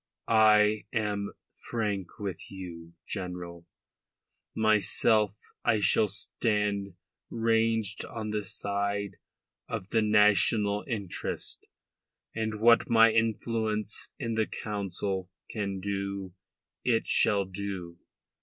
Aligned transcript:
I 0.27 0.85
am 0.91 1.31
frank 1.53 2.17
with 2.17 2.49
you, 2.51 2.95
General. 3.07 3.67
Myself 4.55 5.35
I 5.63 5.79
shall 5.79 6.07
stand 6.07 6.95
ranged 7.29 8.03
on 8.05 8.31
the 8.31 8.43
side 8.43 9.17
of 9.69 9.89
the 9.89 10.01
national 10.01 10.83
interest, 10.87 11.67
and 12.33 12.59
what 12.59 12.89
my 12.89 13.11
influence 13.11 14.09
in 14.17 14.33
the 14.33 14.47
Council 14.47 15.29
can 15.51 15.79
do 15.79 16.33
it 16.83 17.05
shall 17.05 17.45
do. 17.45 17.99